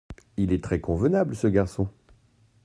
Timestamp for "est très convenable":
0.51-1.35